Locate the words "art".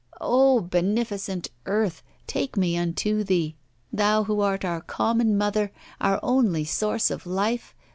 4.39-4.65